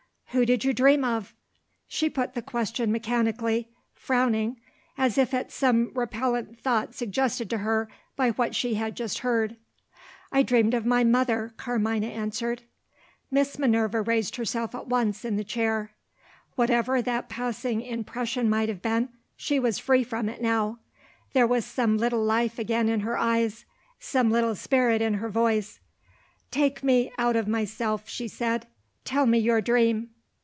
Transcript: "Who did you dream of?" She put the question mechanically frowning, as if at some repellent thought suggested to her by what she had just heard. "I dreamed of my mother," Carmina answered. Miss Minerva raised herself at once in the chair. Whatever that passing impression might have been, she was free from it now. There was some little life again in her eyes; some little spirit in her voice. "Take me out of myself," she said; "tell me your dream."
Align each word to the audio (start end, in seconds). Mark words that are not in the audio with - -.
"Who 0.33 0.45
did 0.45 0.63
you 0.63 0.71
dream 0.73 1.03
of?" 1.03 1.35
She 1.89 2.09
put 2.09 2.35
the 2.35 2.41
question 2.41 2.89
mechanically 2.89 3.67
frowning, 3.93 4.61
as 4.97 5.17
if 5.17 5.33
at 5.33 5.51
some 5.51 5.91
repellent 5.93 6.57
thought 6.57 6.95
suggested 6.95 7.49
to 7.49 7.57
her 7.57 7.89
by 8.15 8.29
what 8.29 8.55
she 8.55 8.75
had 8.75 8.95
just 8.95 9.19
heard. 9.19 9.57
"I 10.31 10.41
dreamed 10.41 10.73
of 10.73 10.85
my 10.85 11.03
mother," 11.03 11.53
Carmina 11.57 12.07
answered. 12.07 12.61
Miss 13.29 13.59
Minerva 13.59 14.01
raised 14.01 14.37
herself 14.37 14.73
at 14.73 14.87
once 14.87 15.25
in 15.25 15.35
the 15.35 15.43
chair. 15.43 15.91
Whatever 16.55 17.01
that 17.01 17.27
passing 17.27 17.81
impression 17.81 18.49
might 18.49 18.69
have 18.69 18.81
been, 18.81 19.09
she 19.35 19.59
was 19.59 19.79
free 19.79 20.01
from 20.05 20.29
it 20.29 20.41
now. 20.41 20.79
There 21.33 21.45
was 21.45 21.65
some 21.65 21.97
little 21.97 22.23
life 22.23 22.57
again 22.57 22.87
in 22.87 23.01
her 23.01 23.17
eyes; 23.17 23.65
some 23.99 24.31
little 24.31 24.55
spirit 24.55 25.01
in 25.01 25.15
her 25.15 25.27
voice. 25.29 25.81
"Take 26.51 26.83
me 26.85 27.11
out 27.17 27.35
of 27.35 27.49
myself," 27.49 28.07
she 28.07 28.29
said; 28.29 28.65
"tell 29.03 29.25
me 29.25 29.37
your 29.37 29.59
dream." 29.59 30.11